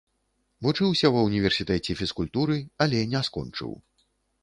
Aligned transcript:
Вучыўся 0.67 1.11
ва 1.17 1.21
ўніверсітэце 1.27 1.99
фізкультуры, 2.01 2.59
але 2.87 3.07
не 3.15 3.25
скончыў. 3.33 3.81